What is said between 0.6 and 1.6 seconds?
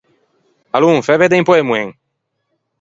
Alon, fæ vedde un pö